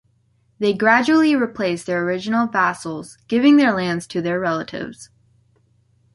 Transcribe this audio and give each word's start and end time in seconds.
They 0.57 0.73
gradually 0.73 1.35
replaced 1.35 1.85
the 1.85 1.93
original 1.93 2.47
vassals, 2.47 3.19
giving 3.27 3.57
their 3.57 3.71
lands 3.71 4.07
to 4.07 4.19
their 4.19 4.39
relatives. 4.39 5.11